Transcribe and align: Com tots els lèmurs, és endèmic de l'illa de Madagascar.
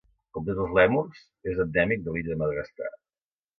Com 0.37 0.45
tots 0.47 0.61
els 0.63 0.73
lèmurs, 0.77 1.19
és 1.53 1.61
endèmic 1.65 2.03
de 2.09 2.17
l'illa 2.17 2.33
de 2.35 2.41
Madagascar. 2.43 2.93